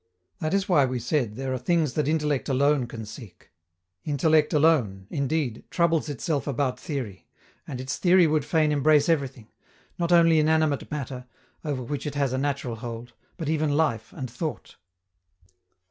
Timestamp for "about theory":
6.47-7.27